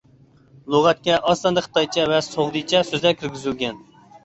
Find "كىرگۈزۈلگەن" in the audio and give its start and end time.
3.23-3.81